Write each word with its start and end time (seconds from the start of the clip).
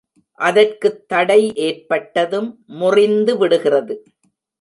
அதற்குத் 0.39 1.09
தடை 1.09 1.51
ஏற்பட்டதும் 1.55 2.63
முறிந்து 2.65 3.37
விடுகிறது. 3.37 3.95